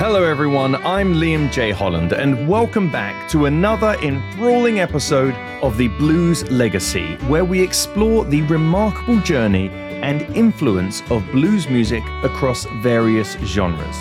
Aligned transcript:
Hello, 0.00 0.24
everyone. 0.24 0.76
I'm 0.76 1.12
Liam 1.12 1.52
J. 1.52 1.72
Holland, 1.72 2.14
and 2.14 2.48
welcome 2.48 2.90
back 2.90 3.28
to 3.28 3.44
another 3.44 3.96
enthralling 4.02 4.80
episode 4.80 5.34
of 5.62 5.76
the 5.76 5.88
Blues 5.88 6.50
Legacy, 6.50 7.16
where 7.28 7.44
we 7.44 7.60
explore 7.60 8.24
the 8.24 8.40
remarkable 8.44 9.20
journey 9.20 9.68
and 9.68 10.22
influence 10.34 11.02
of 11.10 11.22
blues 11.32 11.68
music 11.68 12.02
across 12.22 12.64
various 12.80 13.34
genres. 13.40 13.94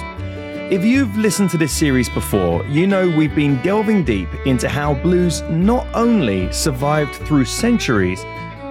If 0.71 0.85
you've 0.85 1.17
listened 1.17 1.49
to 1.49 1.57
this 1.57 1.73
series 1.73 2.07
before, 2.07 2.65
you 2.67 2.87
know 2.87 3.09
we've 3.09 3.35
been 3.35 3.61
delving 3.61 4.05
deep 4.05 4.29
into 4.45 4.69
how 4.69 4.93
blues 4.93 5.41
not 5.49 5.85
only 5.93 6.49
survived 6.53 7.15
through 7.27 7.43
centuries, 7.43 8.23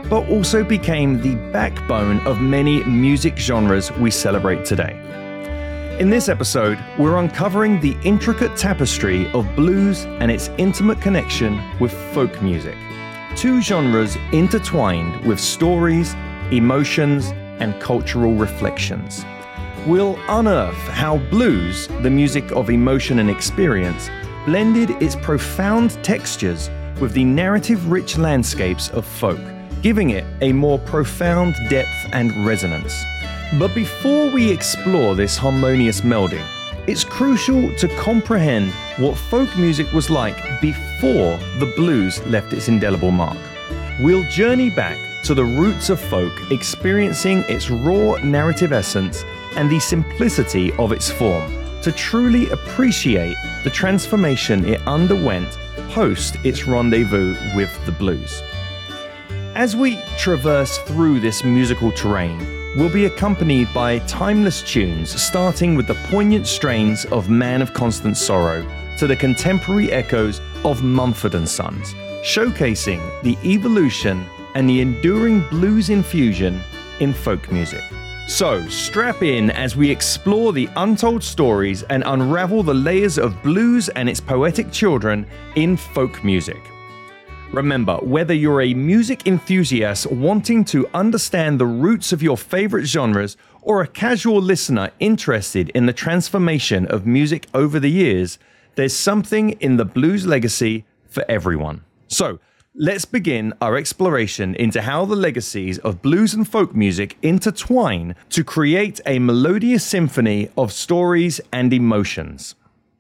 but 0.09 0.27
also 0.31 0.65
became 0.65 1.21
the 1.21 1.35
backbone 1.53 2.21
of 2.21 2.41
many 2.41 2.83
music 2.85 3.37
genres 3.37 3.93
we 3.99 4.11
celebrate 4.11 4.65
today. 4.65 4.99
In 5.99 6.11
this 6.11 6.29
episode, 6.29 6.79
we're 6.97 7.17
uncovering 7.17 7.81
the 7.81 7.97
intricate 8.05 8.57
tapestry 8.57 9.29
of 9.33 9.53
blues 9.57 10.05
and 10.21 10.31
its 10.31 10.49
intimate 10.57 11.01
connection 11.01 11.61
with 11.81 11.93
folk 12.15 12.41
music. 12.41 12.77
Two 13.35 13.61
genres 13.61 14.17
intertwined 14.31 15.21
with 15.27 15.41
stories, 15.41 16.15
emotions, 16.53 17.33
and 17.59 17.81
cultural 17.81 18.33
reflections. 18.37 19.25
We'll 19.89 20.17
unearth 20.29 20.77
how 20.77 21.17
blues, 21.31 21.89
the 22.03 22.11
music 22.11 22.53
of 22.53 22.71
emotion 22.71 23.19
and 23.19 23.29
experience, 23.29 24.09
blended 24.47 24.91
its 25.03 25.17
profound 25.17 25.99
textures 26.05 26.71
with 27.01 27.13
the 27.13 27.25
narrative 27.25 27.91
rich 27.91 28.17
landscapes 28.17 28.89
of 28.91 29.05
folk, 29.05 29.41
giving 29.83 30.11
it 30.11 30.25
a 30.43 30.53
more 30.53 30.79
profound 30.79 31.57
depth 31.69 32.07
and 32.13 32.47
resonance. 32.47 33.05
But 33.55 33.75
before 33.75 34.29
we 34.29 34.51
explore 34.51 35.15
this 35.15 35.39
harmonious 35.39 36.03
melding, 36.03 36.45
it's 36.87 37.03
crucial 37.03 37.75
to 37.77 37.89
comprehend 37.97 38.73
what 38.99 39.17
folk 39.17 39.49
music 39.57 39.91
was 39.93 40.11
like 40.11 40.37
before 40.61 41.39
the 41.59 41.73
blues 41.75 42.23
left 42.27 42.53
its 42.53 42.69
indelible 42.69 43.11
mark. 43.11 43.39
We'll 44.01 44.29
journey 44.29 44.69
back 44.69 44.99
to 45.25 45.33
the 45.33 45.45
roots 45.45 45.89
of 45.89 45.99
folk, 45.99 46.33
experiencing 46.51 47.39
its 47.49 47.71
raw 47.71 48.17
narrative 48.23 48.73
essence 48.73 49.25
and 49.57 49.71
the 49.71 49.81
simplicity 49.81 50.73
of 50.75 50.93
its 50.93 51.11
form, 51.11 51.51
to 51.81 51.91
truly 51.91 52.51
appreciate 52.51 53.37
the 53.65 53.71
transformation 53.71 54.67
it 54.67 54.87
underwent 54.87 55.57
post 55.89 56.37
its 56.45 56.67
rendezvous 56.67 57.35
with 57.57 57.75
the 57.87 57.93
blues. 57.93 58.43
As 59.55 59.75
we 59.75 59.99
traverse 60.19 60.77
through 60.79 61.21
this 61.21 61.45
musical 61.45 61.91
terrain, 61.91 62.58
will 62.79 62.89
be 62.89 63.07
accompanied 63.07 63.67
by 63.75 63.99
timeless 64.07 64.63
tunes, 64.63 65.11
starting 65.21 65.75
with 65.75 65.89
the 65.89 65.97
poignant 66.11 66.47
strains 66.47 67.05
of 67.07 67.29
Man 67.29 67.61
of 67.61 67.75
Constant 67.75 68.17
Sorrow 68.17 68.65
to 68.99 69.09
the 69.09 69.17
contemporary 69.17 69.91
echoes 69.91 70.41
of 70.65 70.85
Mumford 70.85 71.35
and 71.35 71.49
Sons, 71.49 71.93
showcasing 72.23 73.01
the 73.25 73.37
evolution 73.45 74.25
and 74.55 74.71
the 74.71 74.81
enduring 74.81 75.41
blues 75.49 75.91
infusion 75.91 76.61
in 77.01 77.13
folk 77.13 77.51
music. 77.51 77.83
So, 78.29 78.65
strap 78.69 79.25
in 79.25 79.51
as 79.51 79.75
we 79.75 79.91
explore 79.91 80.53
the 80.53 80.69
untold 80.77 81.25
stories 81.25 81.83
and 81.85 82.05
unravel 82.07 82.63
the 82.63 82.75
layers 82.75 83.19
of 83.19 83.43
blues 83.43 83.89
and 83.89 84.09
its 84.09 84.21
poetic 84.21 84.71
children 84.71 85.27
in 85.57 85.77
folk 85.77 86.23
music. 86.23 86.63
Remember, 87.53 87.97
whether 88.03 88.35
you're 88.35 88.61
a 88.61 88.75
music 88.75 89.27
enthusiast 89.27 90.07
wanting 90.13 90.65
to 90.67 90.87
understand 90.93 91.59
the 91.59 91.67
roots 91.67 92.13
of 92.13 92.23
your 92.23 92.37
favorite 92.37 92.85
genres 92.85 93.39
or 93.63 93.81
a 93.81 93.87
casual 93.87 94.41
listener 94.41 94.91
interested 95.01 95.71
in 95.71 95.87
the 95.87 95.95
transformation 95.95 96.87
of 96.87 97.07
music 97.07 97.47
over 97.55 97.81
the 97.81 97.91
years, 97.91 98.39
there's 98.75 98.95
something 98.95 99.51
in 99.61 99.79
the 99.79 99.87
blues 99.87 100.27
legacy 100.27 100.85
for 101.09 101.25
everyone. 101.27 101.83
So, 102.07 102.39
let's 102.75 103.07
begin 103.07 103.55
our 103.63 103.77
exploration 103.79 104.55
into 104.55 104.83
how 104.83 105.07
the 105.07 105.17
legacies 105.17 105.79
of 105.79 106.03
blues 106.03 106.35
and 106.35 106.47
folk 106.47 106.75
music 106.75 107.17
intertwine 107.23 108.15
to 108.29 108.45
create 108.45 109.01
a 109.07 109.19
melodious 109.19 109.85
symphony 109.85 110.51
of 110.59 110.71
stories 110.71 111.41
and 111.51 111.73
emotions. 111.73 112.57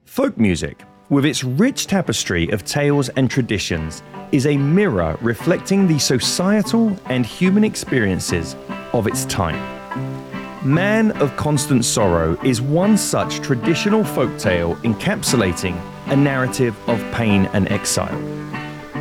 Folk 0.06 0.38
music, 0.38 0.84
with 1.10 1.24
its 1.24 1.42
rich 1.42 1.86
tapestry 1.86 2.48
of 2.50 2.64
tales 2.64 3.08
and 3.10 3.30
traditions, 3.30 4.02
is 4.30 4.46
a 4.46 4.56
mirror 4.56 5.16
reflecting 5.22 5.86
the 5.86 5.98
societal 5.98 6.94
and 7.06 7.24
human 7.24 7.64
experiences 7.64 8.56
of 8.92 9.06
its 9.06 9.24
time. 9.24 9.56
Man 10.62 11.12
of 11.12 11.34
Constant 11.36 11.84
Sorrow 11.84 12.38
is 12.44 12.60
one 12.60 12.98
such 12.98 13.40
traditional 13.40 14.02
folktale 14.02 14.76
encapsulating 14.82 15.80
a 16.08 16.16
narrative 16.16 16.76
of 16.88 17.00
pain 17.12 17.46
and 17.54 17.70
exile. 17.70 18.18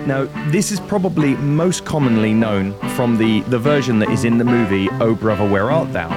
Now, 0.06 0.26
this 0.52 0.72
is 0.72 0.80
probably 0.80 1.36
most 1.36 1.84
commonly 1.84 2.34
known 2.34 2.74
from 2.92 3.18
the, 3.18 3.42
the 3.42 3.60
version 3.60 4.00
that 4.00 4.10
is 4.10 4.24
in 4.24 4.38
the 4.38 4.46
movie 4.46 4.88
Oh 5.02 5.14
Brother 5.14 5.50
Where 5.50 5.70
Art 5.72 5.92
Thou? 5.92 6.08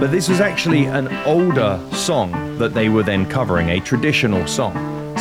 But 0.00 0.10
this 0.10 0.30
was 0.30 0.40
actually 0.40 0.86
an 0.86 1.08
older 1.26 1.78
song 1.92 2.56
that 2.56 2.72
they 2.72 2.88
were 2.88 3.02
then 3.02 3.28
covering, 3.28 3.68
a 3.68 3.80
traditional 3.80 4.46
song. 4.46 4.93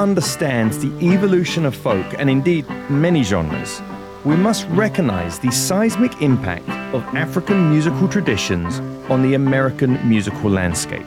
understand 0.00 0.72
the 0.74 1.12
evolution 1.12 1.66
of 1.66 1.76
folk, 1.76 2.06
and 2.18 2.30
indeed 2.30 2.66
many 2.88 3.22
genres, 3.22 3.82
we 4.24 4.34
must 4.34 4.66
recognize 4.68 5.38
the 5.38 5.50
seismic 5.52 6.22
impact 6.22 6.68
of 6.94 7.02
African 7.14 7.70
musical 7.70 8.08
traditions 8.08 8.80
on 9.10 9.22
the 9.22 9.34
American 9.34 9.98
musical 10.08 10.48
landscape. 10.48 11.06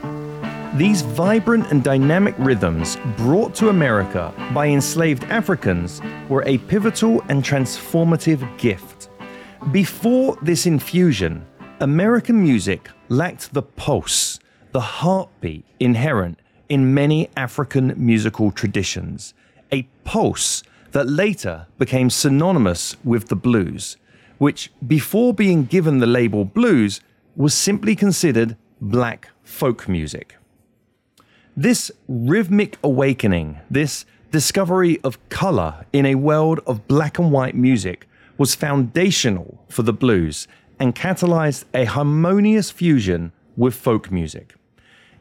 These 0.76 1.02
vibrant 1.02 1.72
and 1.72 1.84
dynamic 1.84 2.36
rhythms 2.38 2.98
brought 3.18 3.56
to 3.56 3.70
America 3.70 4.32
by 4.54 4.68
enslaved 4.68 5.24
Africans 5.26 6.00
were 6.30 6.44
a 6.46 6.60
pivotal 6.60 7.24
and 7.30 7.44
transformative 7.44 8.42
gift. 8.60 9.10
Before 9.72 10.38
this 10.42 10.68
infusion, 10.68 11.46
American 11.80 12.42
music 12.42 12.90
lacked 13.10 13.54
the 13.54 13.64
pulse, 13.64 14.40
the 14.72 14.82
heartbeat 14.82 15.66
inherent 15.80 16.40
in 16.74 16.92
many 16.92 17.30
African 17.38 17.94
musical 17.96 18.50
traditions, 18.50 19.36
a 19.72 19.84
pulse 20.04 20.64
that 20.92 21.08
later 21.08 21.68
became 21.78 22.10
synonymous 22.10 22.96
with 23.04 23.28
the 23.28 23.36
blues, 23.36 23.98
which, 24.40 24.72
before 24.88 25.36
being 25.36 25.66
given 25.66 26.00
the 26.00 26.08
label 26.08 26.44
blues, 26.44 27.00
was 27.36 27.54
simply 27.54 27.96
considered 27.96 28.58
black 28.82 29.30
folk 29.44 29.88
music. 29.88 30.36
This 31.56 31.92
rhythmic 32.08 32.80
awakening, 32.84 33.60
this 33.70 34.06
discovery 34.32 35.00
of 35.04 35.20
color 35.30 35.86
in 35.94 36.08
a 36.08 36.16
world 36.16 36.60
of 36.66 36.88
black 36.88 37.20
and 37.20 37.32
white 37.32 37.56
music, 37.56 38.08
was 38.40 38.56
foundational 38.56 39.64
for 39.70 39.84
the 39.84 39.94
blues 39.94 40.48
and 40.80 40.96
catalyzed 40.96 41.66
a 41.76 41.86
harmonious 41.86 42.72
fusion 42.72 43.32
with 43.56 43.76
folk 43.76 44.12
music. 44.12 44.56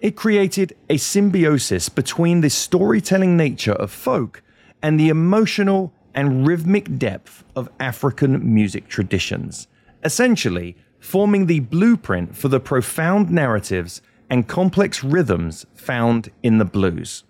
It 0.03 0.17
created 0.17 0.75
a 0.91 0.97
symbiosis 0.97 1.89
between 1.89 2.41
the 2.41 2.51
storytelling 2.51 3.37
nature 3.37 3.75
of 3.75 3.93
folk 3.93 4.43
and 4.83 4.99
the 4.99 5.09
emotional 5.09 5.93
and 6.13 6.45
rhythmic 6.45 6.99
depth 6.99 7.45
of 7.55 7.71
African 7.79 8.53
music 8.53 8.89
traditions, 8.89 9.69
essentially 10.03 10.77
forming 10.99 11.47
the 11.47 11.61
blueprint 11.61 12.37
for 12.37 12.49
the 12.49 12.59
profound 12.59 13.31
narratives 13.31 14.03
and 14.29 14.49
complex 14.49 15.05
rhythms 15.05 15.67
found 15.77 16.33
in 16.43 16.59
the 16.59 16.65
blues. 16.65 17.23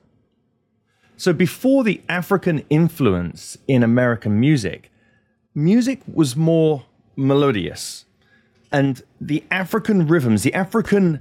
So, 1.19 1.35
before 1.35 1.85
the 1.85 2.01
African 2.09 2.65
influence 2.71 3.59
in 3.69 3.83
American 3.83 4.41
music, 4.41 4.91
music 5.55 6.01
was 6.11 6.37
more 6.37 6.87
melodious. 7.17 8.07
And 8.73 9.03
the 9.21 9.45
African 9.51 10.07
rhythms, 10.07 10.43
the 10.43 10.55
African 10.55 11.21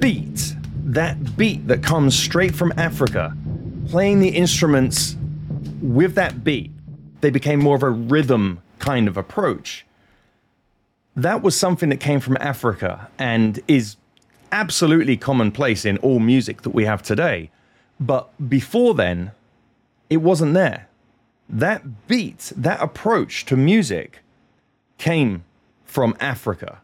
beat, 0.00 0.54
that 0.84 1.36
beat 1.36 1.68
that 1.68 1.82
comes 1.82 2.18
straight 2.18 2.54
from 2.54 2.72
Africa, 2.76 3.36
playing 3.88 4.20
the 4.20 4.30
instruments 4.30 5.16
with 5.80 6.14
that 6.16 6.42
beat, 6.42 6.70
they 7.20 7.30
became 7.30 7.60
more 7.60 7.76
of 7.76 7.82
a 7.82 7.90
rhythm 7.90 8.62
kind 8.78 9.06
of 9.06 9.16
approach. 9.16 9.84
that 11.16 11.42
was 11.42 11.56
something 11.58 11.88
that 11.90 12.00
came 12.00 12.20
from 12.20 12.36
Africa 12.40 13.08
and 13.18 13.60
is 13.68 13.96
absolutely 14.52 15.16
commonplace 15.16 15.84
in 15.84 15.96
all 15.98 16.18
music 16.18 16.62
that 16.62 16.70
we 16.70 16.84
have 16.84 17.02
today. 17.02 17.50
But 17.98 18.30
before 18.48 18.94
then, 18.94 19.32
it 20.08 20.18
wasn't 20.18 20.54
there. 20.54 20.88
That 21.48 22.08
beat, 22.08 22.52
that 22.56 22.80
approach 22.80 23.44
to 23.46 23.56
music 23.56 24.20
came 24.98 25.44
from 25.84 26.16
Africa. 26.20 26.80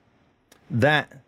That 0.70 1.20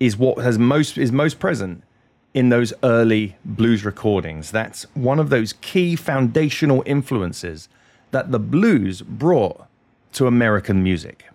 is 0.00 0.16
what 0.16 0.38
has 0.38 0.58
most 0.58 0.98
is 0.98 1.12
most 1.12 1.38
present 1.38 1.84
in 2.32 2.48
those 2.48 2.72
early 2.82 3.36
blues 3.44 3.84
recordings. 3.84 4.50
That's 4.50 4.84
one 4.94 5.18
of 5.18 5.30
those 5.30 5.52
key 5.60 5.94
foundational 5.94 6.82
influences 6.86 7.68
that 8.10 8.32
the 8.32 8.38
blues 8.38 9.02
brought 9.02 9.66
to 10.12 10.26
American 10.26 10.82
music. 10.82 11.26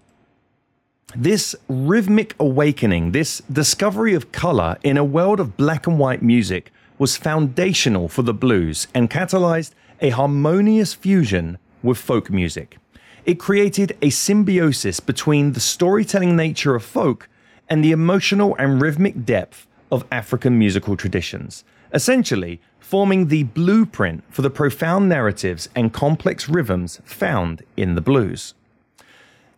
This 1.15 1.55
rhythmic 1.69 2.35
awakening, 2.39 3.11
this 3.11 3.41
discovery 3.51 4.13
of 4.13 4.31
color 4.31 4.77
in 4.83 4.97
a 4.97 5.03
world 5.03 5.39
of 5.39 5.55
black 5.55 5.87
and 5.87 5.97
white 5.97 6.21
music, 6.21 6.71
was 6.97 7.15
foundational 7.15 8.09
for 8.09 8.21
the 8.21 8.33
blues 8.33 8.87
and 8.93 9.09
catalyzed 9.09 9.71
a 10.01 10.09
harmonious 10.09 10.93
fusion 10.93 11.57
with 11.83 11.97
folk 11.97 12.29
music. 12.29 12.77
It 13.25 13.39
created 13.39 13.97
a 14.01 14.09
symbiosis 14.09 14.99
between 14.99 15.53
the 15.53 15.59
storytelling 15.59 16.35
nature 16.35 16.75
of 16.75 16.83
folk 16.83 17.29
and 17.69 17.83
the 17.83 17.91
emotional 17.91 18.55
and 18.57 18.81
rhythmic 18.81 19.25
depth 19.25 19.67
of 19.91 20.05
African 20.11 20.57
musical 20.57 20.95
traditions, 20.95 21.63
essentially 21.93 22.59
forming 22.79 23.27
the 23.27 23.43
blueprint 23.43 24.23
for 24.29 24.41
the 24.41 24.49
profound 24.49 25.09
narratives 25.09 25.69
and 25.75 25.93
complex 25.93 26.47
rhythms 26.47 27.01
found 27.03 27.63
in 27.75 27.95
the 27.95 28.01
blues. 28.01 28.53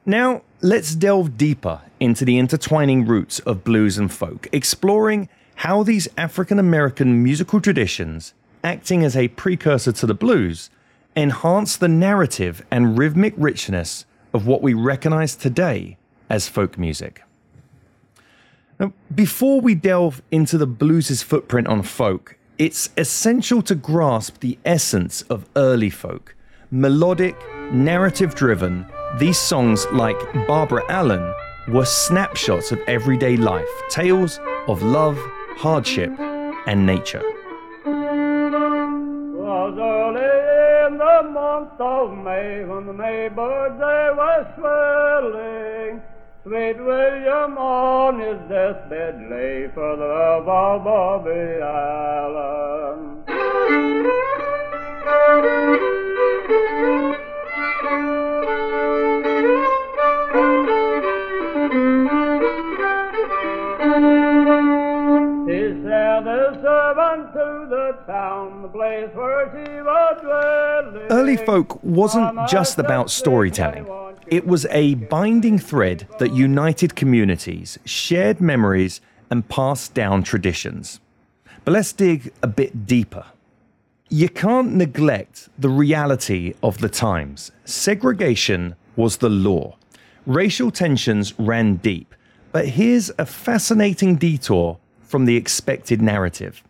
Now, 0.05 0.43
let's 0.61 0.95
delve 0.95 1.37
deeper 1.37 1.81
into 1.99 2.23
the 2.23 2.37
intertwining 2.37 3.05
roots 3.05 3.39
of 3.39 3.65
blues 3.65 3.97
and 3.97 4.11
folk, 4.11 4.47
exploring 4.53 5.27
how 5.55 5.83
these 5.83 6.07
African 6.17 6.59
American 6.59 7.21
musical 7.21 7.59
traditions, 7.59 8.33
acting 8.63 9.03
as 9.03 9.17
a 9.17 9.27
precursor 9.29 9.91
to 9.91 10.05
the 10.05 10.13
blues, 10.13 10.69
enhance 11.15 11.75
the 11.75 11.87
narrative 11.87 12.63
and 12.71 12.97
rhythmic 12.97 13.33
richness 13.35 14.05
of 14.33 14.45
what 14.45 14.61
we 14.61 14.73
recognize 14.73 15.35
today 15.35 15.97
as 16.29 16.47
folk 16.47 16.77
music. 16.77 17.23
Now, 18.79 18.93
before 19.13 19.59
we 19.59 19.73
delve 19.73 20.21
into 20.29 20.57
the 20.57 20.67
blues' 20.67 21.23
footprint 21.23 21.67
on 21.67 21.81
folk, 21.81 22.35
it's 22.59 22.89
essential 22.95 23.61
to 23.63 23.73
grasp 23.73 24.39
the 24.39 24.59
essence 24.65 25.23
of 25.23 25.49
early 25.55 25.89
folk. 25.89 26.35
Melodic, 26.69 27.35
narrative 27.71 28.35
driven, 28.35 28.85
these 29.17 29.39
songs 29.39 29.87
like 29.93 30.17
Barbara 30.47 30.83
Allen 30.89 31.33
were 31.69 31.85
snapshots 31.85 32.71
of 32.71 32.79
everyday 32.87 33.35
life, 33.35 33.67
tales 33.89 34.39
of 34.67 34.83
love, 34.83 35.17
hardship, 35.57 36.11
and 36.67 36.85
nature. 36.85 37.23
Of 41.79 42.17
May 42.17 42.65
when 42.65 42.87
the 42.87 42.93
Maybirds 42.93 43.77
they 43.77 44.09
were 44.17 44.53
swelling. 44.57 46.01
Sweet 46.47 46.77
William 46.79 47.57
on 47.57 48.21
his 48.21 48.37
deathbed 48.47 49.19
lay 49.29 49.67
for 49.73 49.97
the 49.97 50.05
love 50.05 50.47
of 50.47 50.83
Bobby 50.85 51.59
Allen. 51.61 53.23
He 65.47 65.61
sent 65.83 66.27
his 66.27 66.53
servant 66.63 67.33
to 67.33 67.67
the 67.69 67.97
town, 68.07 68.61
the 68.61 68.69
place 68.69 69.13
where 69.13 69.51
she 69.51 69.81
was 69.81 70.17
dwelling. 70.21 71.07
Early 71.11 71.35
folk 71.35 71.83
wasn't 71.83 72.47
just 72.47 72.79
about 72.79 73.09
storytelling. 73.09 74.06
It 74.29 74.45
was 74.45 74.65
a 74.71 74.95
binding 74.95 75.57
thread 75.57 76.05
that 76.19 76.33
united 76.33 76.97
communities, 76.97 77.79
shared 77.85 78.41
memories, 78.41 78.99
and 79.29 79.47
passed 79.47 79.93
down 79.93 80.23
traditions. 80.23 80.99
But 81.63 81.71
let's 81.71 81.93
dig 81.93 82.33
a 82.43 82.47
bit 82.47 82.85
deeper. 82.85 83.25
You 84.09 84.27
can't 84.27 84.73
neglect 84.73 85.47
the 85.57 85.69
reality 85.69 86.55
of 86.61 86.79
the 86.79 86.89
times. 86.89 87.51
Segregation 87.63 88.75
was 88.97 89.17
the 89.17 89.29
law. 89.29 89.77
Racial 90.25 90.71
tensions 90.71 91.33
ran 91.39 91.75
deep. 91.77 92.13
But 92.51 92.67
here's 92.67 93.09
a 93.17 93.25
fascinating 93.25 94.17
detour 94.17 94.77
from 95.03 95.23
the 95.23 95.37
expected 95.37 96.01
narrative. 96.01 96.63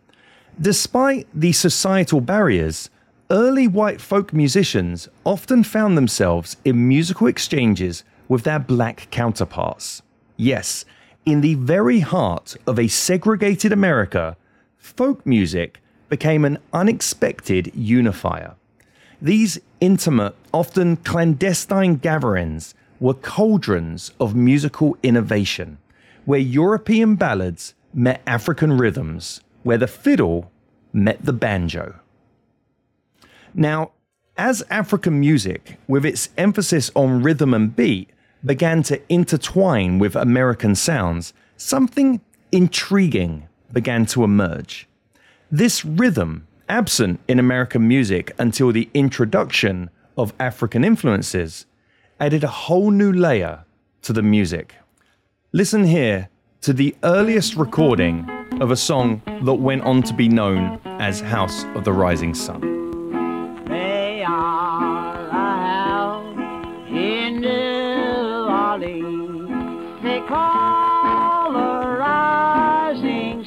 Despite 0.61 1.27
the 1.33 1.53
societal 1.53 2.21
barriers, 2.21 2.91
early 3.29 3.67
white 3.67 3.99
folk 3.99 4.31
musicians 4.33 5.09
often 5.25 5.63
found 5.63 5.97
themselves 5.97 6.57
in 6.63 6.87
musical 6.87 7.27
exchanges 7.27 8.03
with 8.27 8.43
their 8.43 8.59
black 8.59 9.07
counterparts. 9.11 10.01
Yes, 10.37 10.85
in 11.25 11.41
the 11.41 11.55
very 11.55 11.99
heart 11.99 12.55
of 12.65 12.79
a 12.79 12.87
segregated 12.87 13.73
America, 13.73 14.37
folk 14.77 15.25
music 15.25 15.81
became 16.09 16.45
an 16.45 16.57
unexpected 16.71 17.71
unifier. 17.75 18.55
These 19.21 19.59
intimate, 19.81 20.35
often 20.53 20.95
clandestine 20.97 21.95
gatherings 21.95 22.75
were 22.99 23.13
cauldrons 23.13 24.11
of 24.19 24.35
musical 24.35 24.97
innovation, 25.03 25.79
where 26.25 26.39
European 26.39 27.15
ballads 27.15 27.73
met 27.93 28.21
African 28.25 28.77
rhythms, 28.77 29.41
where 29.63 29.77
the 29.77 29.87
fiddle 29.87 30.51
met 30.93 31.25
the 31.25 31.33
banjo. 31.33 31.95
Now, 33.53 33.91
as 34.37 34.63
African 34.69 35.19
music, 35.19 35.77
with 35.87 36.05
its 36.05 36.29
emphasis 36.37 36.91
on 36.95 37.23
rhythm 37.23 37.53
and 37.53 37.75
beat, 37.75 38.09
began 38.45 38.83
to 38.83 39.01
intertwine 39.11 39.99
with 39.99 40.15
American 40.15 40.75
sounds, 40.75 41.33
something 41.57 42.21
intriguing 42.51 43.47
began 43.73 44.05
to 44.07 44.23
emerge. 44.23 44.87
This 45.51 45.83
rhythm, 45.83 46.47
absent 46.69 47.19
in 47.27 47.39
American 47.39 47.87
music 47.87 48.31
until 48.37 48.71
the 48.71 48.89
introduction 48.93 49.89
of 50.17 50.33
African 50.39 50.83
influences, 50.83 51.65
added 52.19 52.43
a 52.43 52.47
whole 52.47 52.91
new 52.91 53.11
layer 53.11 53.65
to 54.03 54.13
the 54.13 54.23
music. 54.23 54.75
Listen 55.51 55.83
here 55.83 56.29
to 56.61 56.73
the 56.73 56.95
earliest 57.03 57.55
recording 57.55 58.29
of 58.61 58.71
a 58.71 58.75
song 58.75 59.21
that 59.43 59.53
went 59.53 59.83
on 59.83 60.03
to 60.03 60.13
be 60.13 60.27
known 60.27 60.79
as 60.85 61.21
House 61.21 61.63
of 61.75 61.83
the 61.83 61.93
Rising 61.93 62.33
Sun. 62.33 62.76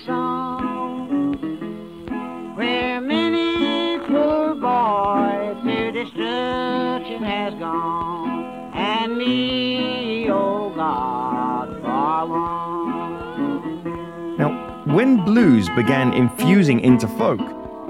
Sun, 0.07 1.35
where 2.57 3.01
many 3.03 3.99
poor 4.07 4.55
boys 4.55 5.63
to 5.65 5.93
destruction 5.93 7.23
has 7.23 7.53
gone, 7.55 8.73
and 8.75 9.19
me, 9.19 10.31
oh 10.31 10.71
God. 10.75 11.69
Now, 14.39 14.85
when 14.87 15.23
blues 15.25 15.69
began 15.77 16.15
infusing 16.15 16.81
into 16.81 17.07
folk, 17.09 17.41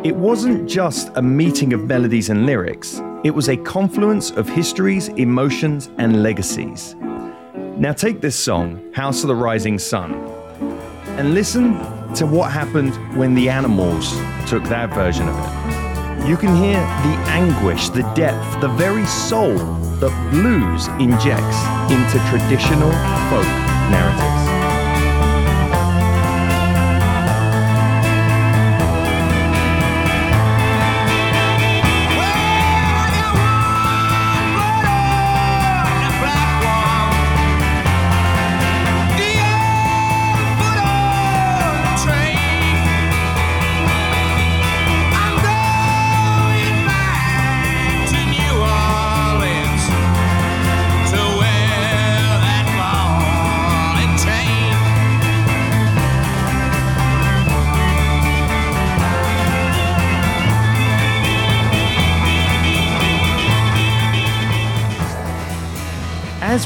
it 0.03 0.17
wasn't 0.17 0.69
just 0.69 1.13
a 1.15 1.23
meeting 1.23 1.73
of 1.73 1.85
melodies 1.85 2.29
and 2.29 2.45
lyrics, 2.45 3.01
it 3.23 3.31
was 3.31 3.49
a 3.49 3.57
confluence 3.57 4.33
of 4.33 4.49
histories, 4.49 5.09
emotions, 5.09 5.91
and 5.99 6.25
legacies. 6.25 6.97
Now, 7.81 7.95
take 7.95 8.21
this 8.21 8.37
song, 8.37 8.93
House 8.93 9.23
of 9.23 9.29
the 9.29 9.35
Rising 9.35 9.79
Sun, 9.79 10.13
and 11.17 11.33
listen 11.33 11.79
to 12.13 12.27
what 12.27 12.53
happened 12.53 12.95
when 13.17 13.35
the 13.35 13.49
animals 13.49 14.13
took 14.47 14.63
their 14.65 14.87
version 14.87 15.27
of 15.27 15.35
it. 15.35 16.29
You 16.29 16.37
can 16.37 16.55
hear 16.57 16.75
the 16.75 17.17
anguish, 17.31 17.89
the 17.89 18.03
depth, 18.15 18.61
the 18.61 18.69
very 18.69 19.07
soul 19.07 19.57
that 19.57 20.31
blues 20.31 20.89
injects 21.01 21.57
into 21.91 22.19
traditional 22.29 22.93
folk 23.31 23.49
narratives. 23.89 24.40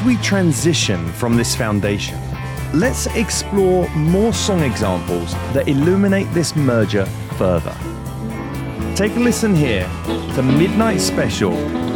We 0.05 0.17
transition 0.19 1.11
from 1.13 1.37
this 1.37 1.57
foundation, 1.57 2.19
let's 2.75 3.07
explore 3.15 3.89
more 3.91 4.33
song 4.35 4.63
examples 4.63 5.33
that 5.55 5.67
illuminate 5.67 6.31
this 6.35 6.55
merger 6.55 7.07
further. 7.39 7.75
Take 8.95 9.17
a 9.17 9.21
listen 9.21 9.55
here 9.55 9.89
to 10.35 10.43
Midnight 10.43 11.01
Special 11.01 11.53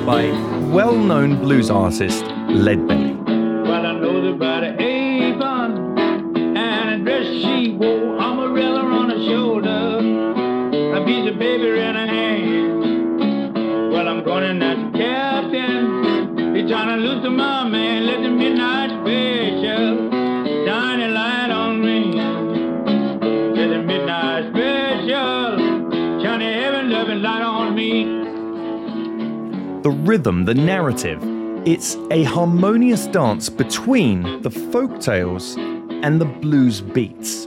by 0.06 0.30
well 0.72 0.96
known 0.96 1.38
blues 1.38 1.70
artist 1.70 2.24
Leadbelly. 2.24 2.87
The 29.82 29.90
rhythm, 29.90 30.44
the 30.44 30.54
narrative, 30.54 31.20
it's 31.64 31.96
a 32.10 32.24
harmonious 32.24 33.06
dance 33.06 33.48
between 33.48 34.42
the 34.42 34.50
folk 34.50 35.00
tales 35.00 35.56
and 35.56 36.20
the 36.20 36.24
blues 36.24 36.80
beats. 36.80 37.44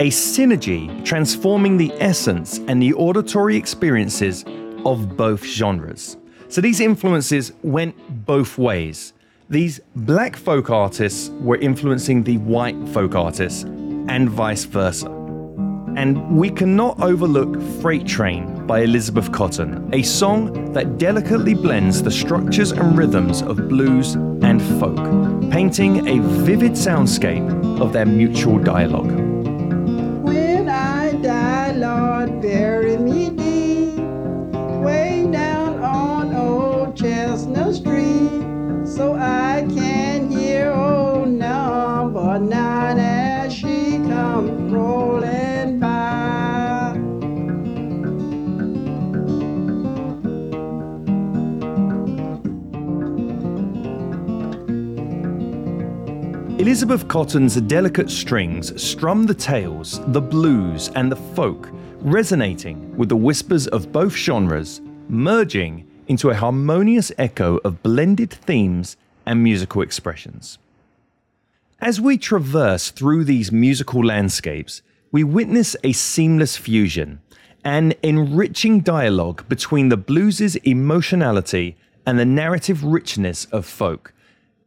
A 0.00 0.08
synergy 0.08 1.04
transforming 1.04 1.76
the 1.76 1.92
essence 2.00 2.58
and 2.68 2.80
the 2.80 2.94
auditory 2.94 3.56
experiences 3.56 4.46
of 4.86 5.16
both 5.16 5.44
genres. 5.44 6.16
So 6.48 6.60
these 6.60 6.80
influences 6.80 7.52
went 7.62 7.94
both 8.24 8.56
ways. 8.56 9.12
These 9.50 9.80
black 9.94 10.36
folk 10.36 10.70
artists 10.70 11.28
were 11.40 11.58
influencing 11.58 12.22
the 12.22 12.38
white 12.38 12.76
folk 12.88 13.14
artists, 13.14 13.64
and 14.08 14.30
vice 14.30 14.64
versa. 14.64 15.08
And 15.96 16.38
we 16.38 16.48
cannot 16.48 17.02
overlook 17.02 17.60
Freight 17.80 18.06
Train 18.06 18.53
by 18.66 18.80
Elizabeth 18.80 19.30
Cotten, 19.30 19.92
a 19.94 20.02
song 20.02 20.72
that 20.72 20.98
delicately 20.98 21.54
blends 21.54 22.02
the 22.02 22.10
structures 22.10 22.72
and 22.72 22.96
rhythms 22.96 23.42
of 23.42 23.68
blues 23.68 24.14
and 24.14 24.62
folk, 24.80 25.50
painting 25.50 26.08
a 26.08 26.20
vivid 26.44 26.72
soundscape 26.72 27.80
of 27.80 27.92
their 27.92 28.06
mutual 28.06 28.58
dialogue. 28.58 29.23
Elizabeth 56.74 57.06
Cotten's 57.06 57.54
delicate 57.60 58.10
strings 58.10 58.82
strum 58.82 59.26
the 59.26 59.34
tales, 59.34 60.00
the 60.08 60.20
blues, 60.20 60.90
and 60.96 61.10
the 61.10 61.14
folk, 61.14 61.70
resonating 62.00 62.96
with 62.96 63.08
the 63.08 63.14
whispers 63.14 63.68
of 63.68 63.92
both 63.92 64.12
genres, 64.12 64.80
merging 65.08 65.86
into 66.08 66.30
a 66.30 66.34
harmonious 66.34 67.12
echo 67.16 67.58
of 67.58 67.80
blended 67.84 68.32
themes 68.32 68.96
and 69.24 69.40
musical 69.40 69.82
expressions. 69.82 70.58
As 71.80 72.00
we 72.00 72.18
traverse 72.18 72.90
through 72.90 73.22
these 73.22 73.52
musical 73.52 74.04
landscapes, 74.04 74.82
we 75.12 75.22
witness 75.22 75.76
a 75.84 75.92
seamless 75.92 76.56
fusion, 76.56 77.20
an 77.62 77.94
enriching 78.02 78.80
dialogue 78.80 79.48
between 79.48 79.90
the 79.90 79.96
blues's 79.96 80.56
emotionality 80.56 81.76
and 82.04 82.18
the 82.18 82.24
narrative 82.24 82.82
richness 82.82 83.44
of 83.52 83.64
folk, 83.64 84.12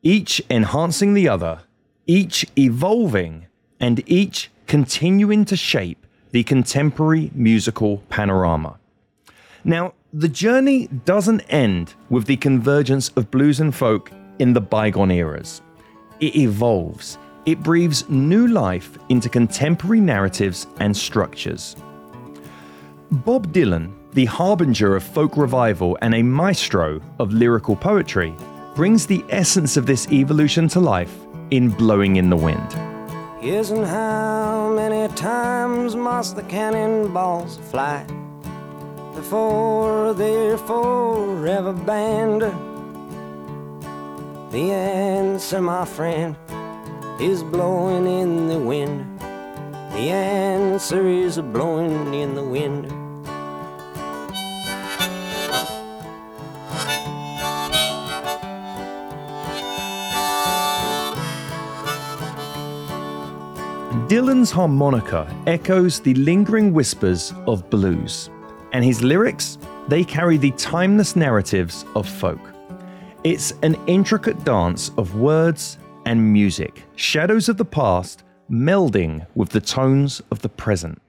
each 0.03 0.41
enhancing 0.49 1.13
the 1.13 1.27
other, 1.27 1.63
each 2.07 2.45
evolving, 2.57 3.45
and 3.79 4.01
each 4.09 4.49
continuing 4.65 5.45
to 5.45 5.55
shape 5.57 6.05
the 6.31 6.43
contemporary 6.43 7.31
musical 7.35 7.97
panorama. 8.09 8.79
Now, 9.63 9.93
the 10.13 10.29
journey 10.29 10.87
doesn't 10.87 11.41
end 11.41 11.93
with 12.09 12.25
the 12.25 12.37
convergence 12.37 13.09
of 13.09 13.29
blues 13.29 13.59
and 13.59 13.75
folk 13.75 14.11
in 14.39 14.53
the 14.53 14.61
bygone 14.61 15.11
eras. 15.11 15.61
It 16.21 16.35
evolves, 16.35 17.17
it 17.45 17.61
breathes 17.61 18.09
new 18.09 18.47
life 18.47 18.97
into 19.09 19.29
contemporary 19.29 19.99
narratives 19.99 20.65
and 20.79 20.95
structures. 20.95 21.75
Bob 23.11 23.53
Dylan, 23.53 23.93
the 24.13 24.25
harbinger 24.25 24.95
of 24.95 25.03
folk 25.03 25.37
revival 25.37 25.97
and 26.01 26.15
a 26.15 26.23
maestro 26.23 27.01
of 27.19 27.33
lyrical 27.33 27.75
poetry, 27.75 28.33
brings 28.77 29.07
the 29.07 29.25
essence 29.29 29.75
of 29.75 29.87
this 29.87 30.07
evolution 30.11 30.67
to 30.67 30.79
life 30.79 31.25
in 31.49 31.67
Blowing 31.67 32.17
in 32.17 32.29
the 32.29 32.37
Wind. 32.37 32.75
Isn't 33.43 33.85
how 33.85 34.71
many 34.75 35.11
times 35.15 35.95
must 35.95 36.35
the 36.35 36.43
cannonballs 36.43 37.57
fly 37.71 38.05
before 39.15 40.13
they're 40.13 40.59
forever 40.59 41.73
banned? 41.73 42.43
The 44.51 44.71
answer, 44.71 45.59
my 45.59 45.83
friend, 45.83 46.35
is 47.19 47.41
blowing 47.41 48.05
in 48.05 48.47
the 48.47 48.59
wind. 48.59 49.19
The 49.93 50.11
answer 50.11 51.07
is 51.07 51.39
blowing 51.39 52.13
in 52.13 52.35
the 52.35 52.43
wind. 52.43 52.93
Dylan's 64.05 64.51
harmonica 64.51 65.27
echoes 65.47 65.99
the 65.99 66.13
lingering 66.13 66.71
whispers 66.71 67.33
of 67.45 67.69
blues, 67.69 68.29
and 68.71 68.85
his 68.85 69.01
lyrics, 69.01 69.57
they 69.89 70.03
carry 70.03 70.37
the 70.37 70.51
timeless 70.51 71.15
narratives 71.15 71.83
of 71.95 72.07
folk. 72.07 72.39
It's 73.25 73.53
an 73.63 73.75
intricate 73.87 74.45
dance 74.45 74.91
of 74.97 75.15
words 75.15 75.77
and 76.05 76.31
music, 76.31 76.83
shadows 76.95 77.49
of 77.49 77.57
the 77.57 77.65
past 77.65 78.23
melding 78.49 79.25
with 79.35 79.49
the 79.49 79.59
tones 79.59 80.21
of 80.31 80.41
the 80.41 80.49
present. 80.49 81.01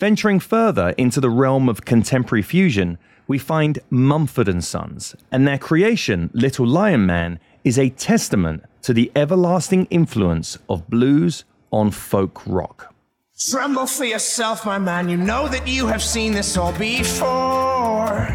Venturing 0.00 0.40
further 0.40 0.94
into 0.98 1.20
the 1.20 1.30
realm 1.30 1.68
of 1.68 1.84
contemporary 1.84 2.42
fusion, 2.42 2.98
we 3.28 3.38
find 3.38 3.78
Mumford 3.90 4.48
and 4.48 4.64
Sons, 4.64 5.14
and 5.30 5.46
their 5.46 5.58
creation, 5.58 6.30
Little 6.32 6.66
Lion 6.66 7.06
Man, 7.06 7.38
is 7.62 7.78
a 7.78 7.90
testament 7.90 8.64
to 8.82 8.92
the 8.92 9.12
everlasting 9.14 9.86
influence 9.90 10.58
of 10.68 10.88
blues 10.88 11.44
on 11.70 11.90
folk 11.90 12.46
rock. 12.46 12.94
Tremble 13.38 13.86
for 13.86 14.04
yourself, 14.04 14.64
my 14.64 14.78
man. 14.78 15.08
You 15.08 15.16
know 15.16 15.46
that 15.48 15.68
you 15.68 15.86
have 15.86 16.02
seen 16.02 16.32
this 16.32 16.56
all 16.56 16.72
before. 16.72 18.28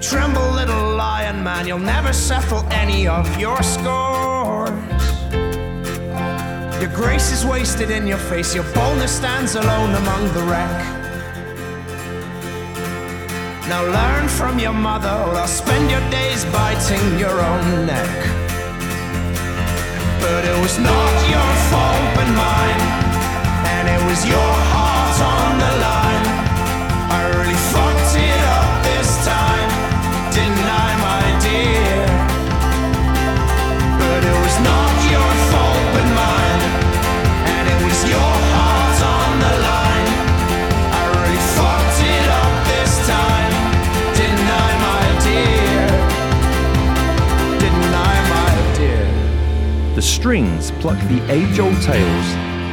Tremble, 0.00 0.50
little 0.50 0.96
lion 0.96 1.42
man. 1.42 1.66
You'll 1.66 1.78
never 1.78 2.12
settle 2.12 2.64
any 2.72 3.06
of 3.06 3.38
your 3.38 3.62
scores. 3.62 4.70
Your 6.80 6.92
grace 6.94 7.32
is 7.32 7.44
wasted 7.46 7.90
in 7.90 8.06
your 8.06 8.18
face. 8.18 8.54
Your 8.54 8.64
boldness 8.74 9.16
stands 9.16 9.54
alone 9.54 9.94
among 9.94 10.24
the 10.34 10.42
wreck. 10.42 10.96
Now 13.68 13.82
learn 13.82 14.28
from 14.28 14.58
your 14.58 14.72
mother, 14.72 15.10
or 15.10 15.46
spend 15.46 15.90
your 15.90 16.10
days 16.10 16.44
biting 16.46 17.18
your 17.18 17.40
own 17.40 17.86
neck. 17.86 18.45
But 20.28 20.44
it 20.44 20.58
was 20.60 20.76
not 20.80 21.14
your 21.30 21.50
fault 21.70 22.06
but 22.16 22.28
mine 22.42 22.82
And 23.74 23.84
it 23.94 24.02
was 24.10 24.26
your 24.26 24.52
heart 24.72 25.18
on 25.34 25.50
the 25.62 25.72
line 25.86 26.26
I 27.18 27.20
really 27.38 27.60
fucked 27.72 28.12
it 28.28 28.40
up 28.58 28.70
this 28.88 29.10
time 29.24 29.70
Didn't 30.34 30.68
I, 30.86 30.88
my 31.08 31.24
dear? 31.46 32.06
But 34.00 34.20
it 34.30 34.38
was 34.44 34.56
not 34.66 34.95
strings 50.26 50.72
pluck 50.80 50.98
the 51.06 51.32
age 51.32 51.60
old 51.60 51.80
tales, 51.82 52.26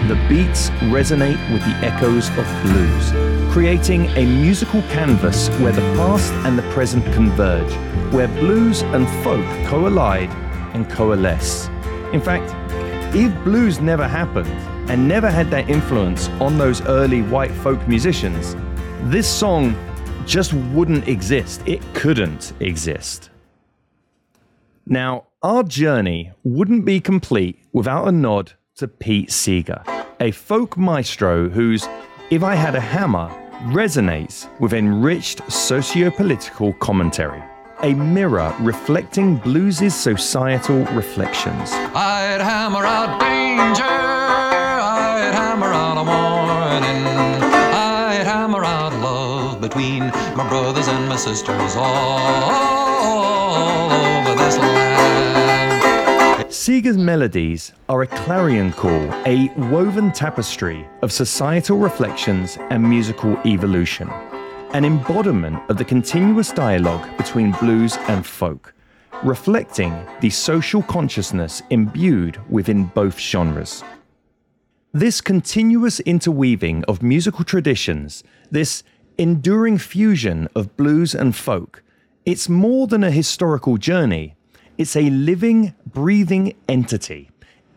the 0.10 0.16
beats 0.28 0.72
resonate 0.90 1.38
with 1.54 1.62
the 1.62 1.86
echoes 1.86 2.28
of 2.30 2.64
blues, 2.64 3.12
creating 3.54 4.08
a 4.18 4.26
musical 4.26 4.82
canvas 4.90 5.50
where 5.60 5.72
the 5.72 5.82
past 5.96 6.34
and 6.48 6.58
the 6.58 6.64
present 6.72 7.06
converge, 7.14 7.72
where 8.12 8.28
blues 8.28 8.82
and 8.82 9.08
folk 9.24 9.46
collide 9.68 10.32
and 10.74 10.90
coalesce. 10.90 11.68
In 12.12 12.20
fact, 12.20 12.52
if 13.16 13.32
blues 13.44 13.80
never 13.80 14.08
happened 14.08 14.50
and 14.90 15.08
never 15.08 15.30
had 15.30 15.52
that 15.52 15.70
influence 15.70 16.30
on 16.42 16.58
those 16.58 16.82
early 16.88 17.22
white 17.22 17.52
folk 17.52 17.88
musicians, 17.88 18.56
this 19.12 19.30
song 19.30 19.76
just 20.26 20.54
wouldn't 20.74 21.08
exist. 21.08 21.62
It 21.68 21.84
couldn't 21.94 22.54
exist. 22.62 23.30
Now, 24.86 25.28
our 25.42 25.64
journey 25.64 26.34
wouldn't 26.44 26.84
be 26.84 27.00
complete 27.00 27.60
without 27.72 28.08
a 28.08 28.12
nod 28.12 28.54
to 28.76 28.88
Pete 28.88 29.32
Seeger, 29.32 29.82
a 30.20 30.32
folk 30.32 30.78
maestro 30.78 31.48
whose 31.48 31.88
If 32.30 32.44
I 32.44 32.56
Had 32.56 32.76
a 32.76 32.82
Hammer 32.82 33.30
resonates 33.68 34.50
with 34.60 34.74
enriched 34.74 35.50
socio 35.50 36.12
political 36.12 36.74
commentary, 36.74 37.42
a 37.82 37.94
mirror 37.94 38.54
reflecting 38.60 39.38
blues's 39.38 39.96
societal 39.96 40.84
reflections. 40.88 41.72
I'd 41.72 42.42
hammer 42.42 42.86
out 42.86 43.22
danger, 43.22 43.84
I'd 43.84 45.32
hammer 45.34 45.68
out 45.68 45.98
a 45.98 46.04
warning, 46.04 47.06
I'd 47.74 48.26
hammer 48.26 48.66
out 48.66 48.92
love 49.02 49.62
between 49.62 50.08
my 50.36 50.46
brothers 50.50 50.90
and 50.90 51.08
my 51.08 51.16
sisters 51.16 51.76
all. 51.78 52.84
Seeger's 56.50 56.98
melodies 56.98 57.74
are 57.90 58.04
a 58.04 58.08
clarion 58.08 58.72
call, 58.72 59.12
a 59.26 59.52
woven 59.70 60.12
tapestry 60.12 60.88
of 61.02 61.12
societal 61.12 61.78
reflections 61.78 62.58
and 62.70 62.82
musical 62.82 63.38
evolution, 63.46 64.10
an 64.74 64.86
embodiment 64.86 65.60
of 65.70 65.78
the 65.78 65.84
continuous 65.84 66.52
dialogue 66.52 67.06
between 67.18 67.52
blues 67.54 67.98
and 68.08 68.26
folk, 68.26 68.74
reflecting 69.24 70.06
the 70.22 70.30
social 70.30 70.82
consciousness 70.84 71.62
imbued 71.70 72.40
within 72.50 72.86
both 72.86 73.20
genres. 73.20 73.84
This 74.94 75.22
continuous 75.22 76.00
interweaving 76.02 76.86
of 76.86 77.04
musical 77.04 77.44
traditions, 77.44 78.24
this 78.52 78.84
enduring 79.18 79.80
fusion 79.80 80.48
of 80.56 80.78
blues 80.78 81.14
and 81.14 81.36
folk, 81.36 81.84
it's 82.26 82.48
more 82.48 82.88
than 82.88 83.04
a 83.04 83.12
historical 83.12 83.78
journey. 83.78 84.36
It's 84.78 84.96
a 84.96 85.10
living, 85.10 85.76
breathing 85.86 86.56
entity. 86.68 87.30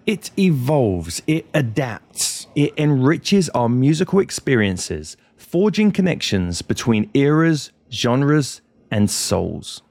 It 0.06 0.30
evolves, 0.38 1.20
it 1.26 1.46
adapts, 1.52 2.46
it 2.54 2.72
enriches 2.78 3.48
our 3.50 3.68
musical 3.68 4.20
experiences, 4.20 5.16
forging 5.36 5.92
connections 5.92 6.62
between 6.62 7.10
eras, 7.12 7.72
genres, 7.90 8.62
and 8.90 9.10
souls. 9.10 9.82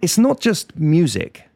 It's 0.00 0.18
not 0.18 0.38
just 0.40 0.76
music, 0.76 1.48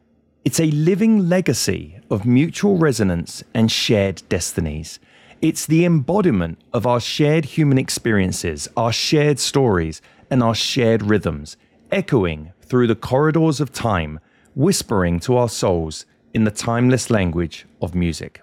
it's 0.43 0.59
a 0.59 0.71
living 0.71 1.29
legacy 1.29 1.99
of 2.09 2.25
mutual 2.25 2.77
resonance 2.77 3.43
and 3.53 3.71
shared 3.71 4.23
destinies. 4.27 4.99
It's 5.39 5.65
the 5.65 5.85
embodiment 5.85 6.59
of 6.73 6.87
our 6.87 6.99
shared 6.99 7.45
human 7.45 7.77
experiences, 7.77 8.67
our 8.75 8.91
shared 8.91 9.39
stories, 9.39 10.01
and 10.29 10.41
our 10.41 10.55
shared 10.55 11.03
rhythms, 11.03 11.57
echoing 11.91 12.53
through 12.61 12.87
the 12.87 12.95
corridors 12.95 13.61
of 13.61 13.71
time, 13.71 14.19
whispering 14.55 15.19
to 15.21 15.37
our 15.37 15.49
souls 15.49 16.05
in 16.33 16.43
the 16.43 16.51
timeless 16.51 17.09
language 17.09 17.65
of 17.81 17.95
music. 17.95 18.41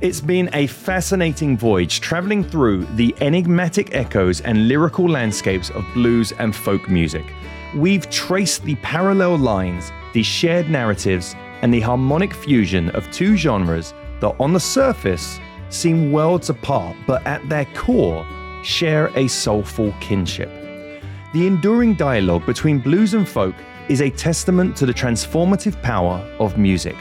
It's 0.00 0.20
been 0.20 0.48
a 0.52 0.68
fascinating 0.68 1.58
voyage 1.58 2.00
traveling 2.00 2.44
through 2.44 2.84
the 2.94 3.14
enigmatic 3.20 3.94
echoes 3.94 4.40
and 4.40 4.68
lyrical 4.68 5.08
landscapes 5.08 5.70
of 5.70 5.84
blues 5.92 6.32
and 6.38 6.54
folk 6.54 6.88
music. 6.88 7.24
We've 7.74 8.08
traced 8.08 8.62
the 8.62 8.76
parallel 8.76 9.38
lines, 9.38 9.90
the 10.14 10.22
shared 10.22 10.70
narratives, 10.70 11.34
and 11.62 11.74
the 11.74 11.80
harmonic 11.80 12.32
fusion 12.32 12.90
of 12.90 13.10
two 13.10 13.36
genres 13.36 13.92
that, 14.20 14.36
on 14.38 14.52
the 14.52 14.60
surface, 14.60 15.40
seem 15.68 16.12
worlds 16.12 16.48
apart, 16.48 16.96
but 17.06 17.26
at 17.26 17.46
their 17.48 17.66
core, 17.74 18.24
share 18.62 19.08
a 19.16 19.28
soulful 19.28 19.92
kinship. 20.00 20.48
The 21.34 21.46
enduring 21.46 21.94
dialogue 21.94 22.46
between 22.46 22.78
blues 22.78 23.14
and 23.14 23.28
folk 23.28 23.54
is 23.88 24.02
a 24.02 24.10
testament 24.10 24.76
to 24.76 24.86
the 24.86 24.92
transformative 24.92 25.80
power 25.82 26.18
of 26.38 26.58
music. 26.58 26.96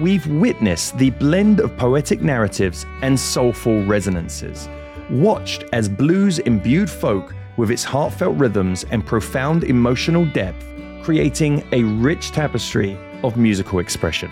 We've 0.00 0.26
witnessed 0.26 0.98
the 0.98 1.10
blend 1.10 1.60
of 1.60 1.76
poetic 1.76 2.20
narratives 2.20 2.86
and 3.02 3.18
soulful 3.18 3.84
resonances, 3.84 4.68
watched 5.10 5.64
as 5.72 5.88
blues 5.88 6.38
imbued 6.40 6.90
folk 6.90 7.34
with 7.56 7.70
its 7.70 7.84
heartfelt 7.84 8.36
rhythms 8.38 8.84
and 8.90 9.04
profound 9.04 9.64
emotional 9.64 10.24
depth, 10.24 10.64
creating 11.02 11.64
a 11.72 11.84
rich 11.84 12.32
tapestry 12.32 12.96
of 13.22 13.36
musical 13.36 13.78
expression. 13.78 14.30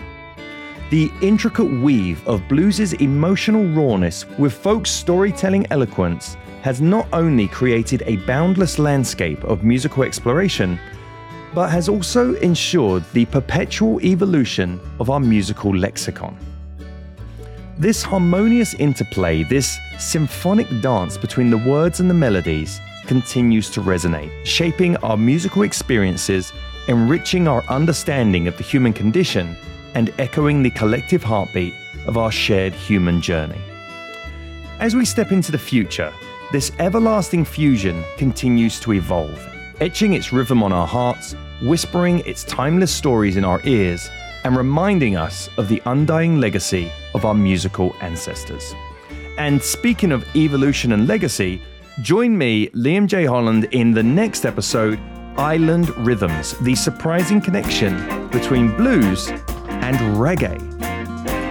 The 0.89 1.11
intricate 1.21 1.71
weave 1.81 2.27
of 2.27 2.47
blues's 2.47 2.93
emotional 2.93 3.63
rawness 3.75 4.25
with 4.39 4.53
folk's 4.53 4.89
storytelling 4.89 5.67
eloquence 5.69 6.35
has 6.61 6.81
not 6.81 7.07
only 7.13 7.47
created 7.47 8.03
a 8.05 8.17
boundless 8.25 8.79
landscape 8.79 9.43
of 9.43 9.63
musical 9.63 10.03
exploration, 10.03 10.79
but 11.59 11.69
has 11.69 11.89
also 11.89 12.35
ensured 12.35 13.03
the 13.11 13.25
perpetual 13.25 13.99
evolution 13.99 14.79
of 15.01 15.09
our 15.09 15.19
musical 15.19 15.75
lexicon. 15.75 16.33
This 17.77 18.01
harmonious 18.01 18.75
interplay, 18.75 19.43
this 19.43 19.77
symphonic 19.97 20.69
dance 20.79 21.17
between 21.17 21.49
the 21.49 21.57
words 21.57 21.99
and 21.99 22.09
the 22.09 22.13
melodies, 22.13 22.79
continues 23.07 23.69
to 23.71 23.81
resonate, 23.81 24.31
shaping 24.45 24.95
our 25.03 25.17
musical 25.17 25.63
experiences, 25.63 26.53
enriching 26.87 27.45
our 27.45 27.61
understanding 27.67 28.47
of 28.47 28.55
the 28.55 28.63
human 28.63 28.93
condition, 28.93 29.57
and 29.95 30.13
echoing 30.17 30.63
the 30.63 30.71
collective 30.71 31.21
heartbeat 31.21 31.73
of 32.07 32.17
our 32.17 32.31
shared 32.31 32.71
human 32.71 33.19
journey. 33.19 33.61
As 34.79 34.95
we 34.95 35.03
step 35.03 35.33
into 35.33 35.51
the 35.51 35.57
future, 35.57 36.13
this 36.53 36.71
everlasting 36.79 37.43
fusion 37.43 38.01
continues 38.15 38.79
to 38.79 38.93
evolve, 38.93 39.45
etching 39.81 40.13
its 40.13 40.31
rhythm 40.31 40.63
on 40.63 40.71
our 40.71 40.87
hearts, 40.87 41.35
whispering 41.61 42.19
its 42.25 42.43
timeless 42.43 42.93
stories 42.93 43.37
in 43.37 43.45
our 43.45 43.61
ears, 43.65 44.09
and 44.43 44.55
reminding 44.55 45.15
us 45.15 45.49
of 45.57 45.67
the 45.67 45.81
undying 45.85 46.39
legacy 46.39 46.91
of 47.13 47.25
our 47.25 47.33
musical 47.33 47.95
ancestors. 48.01 48.73
And 49.37 49.61
speaking 49.61 50.11
of 50.11 50.25
evolution 50.35 50.93
and 50.93 51.07
legacy, 51.07 51.61
join 52.01 52.37
me, 52.37 52.69
Liam 52.69 53.07
J. 53.07 53.25
Holland, 53.25 53.65
in 53.71 53.91
the 53.91 54.03
next 54.03 54.45
episode 54.45 54.99
Island 55.37 55.89
Rhythms 56.05 56.57
The 56.59 56.75
Surprising 56.75 57.41
Connection 57.41 58.27
Between 58.29 58.75
Blues 58.75 59.29
and 59.29 59.97
Reggae. 60.17 60.57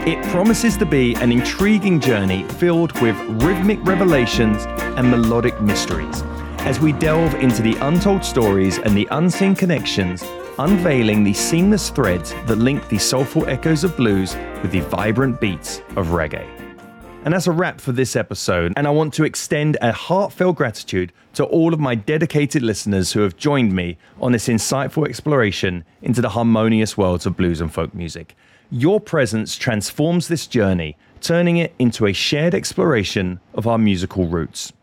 It 0.06 0.22
promises 0.26 0.76
to 0.78 0.86
be 0.86 1.14
an 1.16 1.32
intriguing 1.32 2.00
journey 2.00 2.44
filled 2.44 2.98
with 3.00 3.16
rhythmic 3.42 3.78
revelations 3.84 4.64
and 4.96 5.10
melodic 5.10 5.60
mysteries 5.60 6.22
as 6.68 6.80
we 6.80 6.92
delve 6.92 7.34
into 7.36 7.62
the 7.62 7.74
untold 7.80 8.22
stories 8.22 8.76
and 8.76 8.94
the 8.94 9.08
unseen 9.12 9.54
connections, 9.54 10.22
unveiling 10.58 11.24
the 11.24 11.32
seamless 11.32 11.88
threads 11.88 12.32
that 12.44 12.56
link 12.56 12.86
the 12.90 12.98
soulful 12.98 13.48
echoes 13.48 13.84
of 13.84 13.96
blues 13.96 14.36
with 14.60 14.70
the 14.70 14.80
vibrant 14.80 15.40
beats 15.40 15.78
of 15.96 16.08
reggae. 16.08 16.46
And 17.24 17.32
that's 17.32 17.46
a 17.46 17.52
wrap 17.52 17.80
for 17.80 17.92
this 17.92 18.16
episode. 18.16 18.74
And 18.76 18.86
I 18.86 18.90
want 18.90 19.14
to 19.14 19.24
extend 19.24 19.78
a 19.80 19.92
heartfelt 19.92 20.56
gratitude 20.56 21.10
to 21.32 21.44
all 21.46 21.72
of 21.72 21.80
my 21.80 21.94
dedicated 21.94 22.60
listeners 22.60 23.12
who 23.12 23.20
have 23.20 23.38
joined 23.38 23.72
me 23.72 23.96
on 24.20 24.32
this 24.32 24.46
insightful 24.46 25.08
exploration 25.08 25.86
into 26.02 26.20
the 26.20 26.28
harmonious 26.28 26.98
worlds 26.98 27.24
of 27.24 27.34
blues 27.34 27.62
and 27.62 27.72
folk 27.72 27.94
music. 27.94 28.36
Your 28.70 29.00
presence 29.00 29.56
transforms 29.56 30.28
this 30.28 30.46
journey, 30.46 30.98
turning 31.22 31.56
it 31.56 31.74
into 31.78 32.04
a 32.04 32.12
shared 32.12 32.54
exploration 32.54 33.40
of 33.54 33.66
our 33.66 33.78
musical 33.78 34.26
roots. 34.26 34.74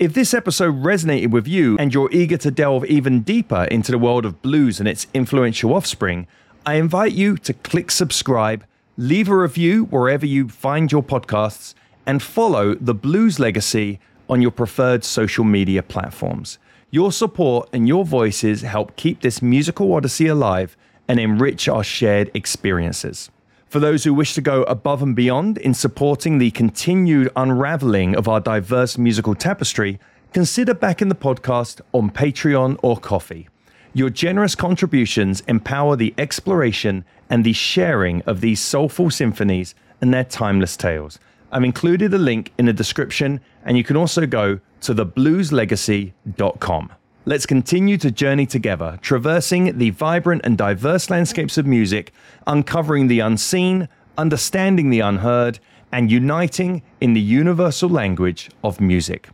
If 0.00 0.14
this 0.14 0.32
episode 0.32 0.82
resonated 0.82 1.30
with 1.30 1.46
you 1.46 1.76
and 1.76 1.92
you're 1.92 2.10
eager 2.10 2.38
to 2.38 2.50
delve 2.50 2.86
even 2.86 3.20
deeper 3.20 3.64
into 3.64 3.92
the 3.92 3.98
world 3.98 4.24
of 4.24 4.40
blues 4.40 4.80
and 4.80 4.88
its 4.88 5.06
influential 5.12 5.74
offspring, 5.74 6.26
I 6.64 6.76
invite 6.76 7.12
you 7.12 7.36
to 7.36 7.52
click 7.52 7.90
subscribe, 7.90 8.64
leave 8.96 9.28
a 9.28 9.36
review 9.36 9.84
wherever 9.84 10.24
you 10.24 10.48
find 10.48 10.90
your 10.90 11.02
podcasts, 11.02 11.74
and 12.06 12.22
follow 12.22 12.74
the 12.76 12.94
Blues 12.94 13.38
Legacy 13.38 14.00
on 14.26 14.40
your 14.40 14.52
preferred 14.52 15.04
social 15.04 15.44
media 15.44 15.82
platforms. 15.82 16.58
Your 16.90 17.12
support 17.12 17.68
and 17.70 17.86
your 17.86 18.06
voices 18.06 18.62
help 18.62 18.96
keep 18.96 19.20
this 19.20 19.42
musical 19.42 19.92
odyssey 19.92 20.28
alive 20.28 20.78
and 21.08 21.20
enrich 21.20 21.68
our 21.68 21.84
shared 21.84 22.30
experiences. 22.32 23.30
For 23.70 23.78
those 23.78 24.02
who 24.02 24.12
wish 24.12 24.34
to 24.34 24.40
go 24.40 24.64
above 24.64 25.00
and 25.00 25.14
beyond 25.14 25.56
in 25.56 25.74
supporting 25.74 26.38
the 26.38 26.50
continued 26.50 27.30
unraveling 27.36 28.16
of 28.16 28.26
our 28.26 28.40
diverse 28.40 28.98
musical 28.98 29.36
tapestry, 29.36 30.00
consider 30.32 30.74
backing 30.74 31.08
the 31.08 31.14
podcast 31.14 31.80
on 31.92 32.10
Patreon 32.10 32.80
or 32.82 32.96
Ko-fi. 32.96 33.46
Your 33.94 34.10
generous 34.10 34.56
contributions 34.56 35.42
empower 35.46 35.94
the 35.94 36.12
exploration 36.18 37.04
and 37.30 37.44
the 37.44 37.52
sharing 37.52 38.22
of 38.22 38.40
these 38.40 38.58
soulful 38.58 39.08
symphonies 39.08 39.76
and 40.00 40.12
their 40.12 40.24
timeless 40.24 40.76
tales. 40.76 41.20
I've 41.52 41.62
included 41.62 42.12
a 42.12 42.18
link 42.18 42.52
in 42.58 42.66
the 42.66 42.72
description, 42.72 43.40
and 43.64 43.76
you 43.76 43.84
can 43.84 43.96
also 43.96 44.26
go 44.26 44.58
to 44.80 44.94
theblueslegacy.com. 44.94 46.90
Let's 47.30 47.46
continue 47.46 47.96
to 47.98 48.10
journey 48.10 48.44
together, 48.44 48.98
traversing 49.02 49.78
the 49.78 49.90
vibrant 49.90 50.40
and 50.42 50.58
diverse 50.58 51.10
landscapes 51.10 51.56
of 51.58 51.64
music, 51.64 52.12
uncovering 52.44 53.06
the 53.06 53.20
unseen, 53.20 53.88
understanding 54.18 54.90
the 54.90 54.98
unheard, 54.98 55.60
and 55.92 56.10
uniting 56.10 56.82
in 57.00 57.12
the 57.12 57.20
universal 57.20 57.88
language 57.88 58.50
of 58.64 58.80
music. 58.80 59.28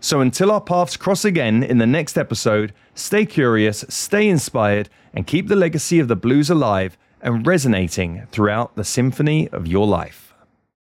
So 0.00 0.22
until 0.22 0.50
our 0.50 0.62
paths 0.62 0.96
cross 0.96 1.26
again 1.26 1.62
in 1.62 1.76
the 1.76 1.86
next 1.86 2.16
episode, 2.16 2.72
stay 2.94 3.26
curious, 3.26 3.84
stay 3.86 4.30
inspired, 4.30 4.88
and 5.12 5.26
keep 5.26 5.48
the 5.48 5.54
legacy 5.54 6.00
of 6.00 6.08
the 6.08 6.16
blues 6.16 6.48
alive 6.48 6.96
and 7.20 7.46
resonating 7.46 8.26
throughout 8.32 8.76
the 8.76 8.84
symphony 8.84 9.50
of 9.50 9.66
your 9.66 9.86
life. 9.86 10.31